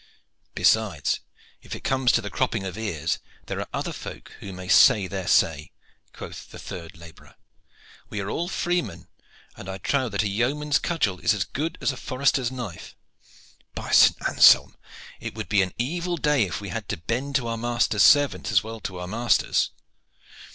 "Besides, 0.55 1.19
if 1.61 1.75
it 1.75 1.83
comes 1.83 2.11
to 2.13 2.21
the 2.21 2.31
cropping 2.31 2.63
of 2.63 2.75
ears, 2.75 3.19
there 3.45 3.59
are 3.59 3.67
other 3.71 3.93
folk 3.93 4.31
who 4.39 4.51
may 4.51 4.67
say 4.67 5.05
their 5.07 5.27
say," 5.27 5.71
quoth 6.11 6.49
the 6.49 6.57
third 6.57 6.97
laborer. 6.97 7.35
"We 8.09 8.19
are 8.19 8.27
all 8.27 8.47
freemen, 8.47 9.09
and 9.55 9.69
I 9.69 9.77
trow 9.77 10.09
that 10.09 10.23
a 10.23 10.27
yeoman's 10.27 10.79
cudgel 10.79 11.19
is 11.19 11.35
as 11.35 11.43
good 11.45 11.77
as 11.81 11.91
a 11.91 11.97
forester's 11.97 12.51
knife. 12.51 12.95
By 13.75 13.91
St. 13.91 14.17
Anselm! 14.27 14.75
it 15.19 15.35
would 15.35 15.49
be 15.49 15.61
an 15.61 15.75
evil 15.77 16.17
day 16.17 16.45
if 16.47 16.59
we 16.61 16.69
had 16.69 16.89
to 16.89 16.97
bend 16.97 17.35
to 17.35 17.47
our 17.47 17.55
master's 17.57 18.01
servants 18.01 18.51
as 18.51 18.63
well 18.63 18.77
as 18.77 18.81
to 18.85 18.97
our 18.97 19.07
masters." 19.07 19.69